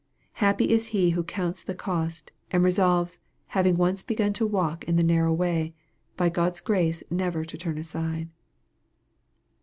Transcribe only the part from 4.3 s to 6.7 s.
to walk in the narrow way, by God's